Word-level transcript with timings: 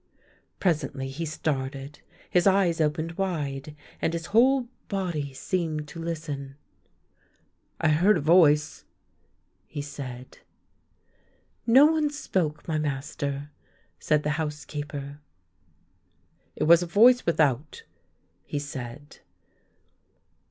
Presently 0.59 1.09
he 1.09 1.27
started, 1.27 1.99
his 2.27 2.47
eyes 2.47 2.81
opened 2.81 3.19
wide, 3.19 3.75
and 4.01 4.13
his 4.13 4.25
whole 4.33 4.67
body 4.87 5.31
seemed 5.31 5.87
to 5.89 6.01
listen." 6.01 6.55
I 7.79 7.89
heard 7.89 8.17
a 8.17 8.21
voice," 8.21 8.83
he 9.67 9.83
said." 9.83 10.39
No 11.67 11.85
one 11.85 12.09
spoke, 12.09 12.67
my 12.67 12.79
master," 12.79 13.51
said 13.99 14.23
the 14.23 14.31
housekeeper." 14.41 15.19
It 16.55 16.63
was 16.63 16.81
a 16.81 16.87
voice 16.87 17.27
without," 17.27 17.83
he 18.43 18.57
said. 18.57 19.19